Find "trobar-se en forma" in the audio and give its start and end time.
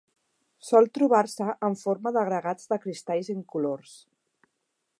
0.97-2.13